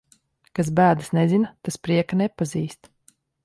Kas 0.59 0.71
bēdas 0.79 1.11
nezina, 1.19 1.53
tas 1.69 1.79
prieka 1.87 2.21
nepazīst. 2.25 2.95